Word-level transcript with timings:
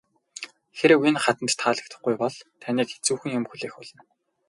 Хэрэв 0.77 1.01
энэ 1.09 1.19
хатанд 1.23 1.51
таалагдахгүй 1.59 2.15
бол 2.21 2.35
таныг 2.61 2.87
хэцүүхэн 2.93 3.31
юм 3.39 3.45
хүлээх 3.47 3.73
болно. 3.77 4.01